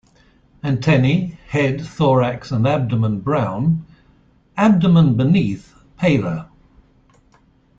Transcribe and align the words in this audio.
Antennae, 0.63 1.37
head, 1.47 1.79
thorax 1.79 2.51
and 2.51 2.65
abdomen 2.67 3.19
brown; 3.19 3.85
abdomen 4.57 5.15
beneath 5.15 5.75
paler. 5.95 6.47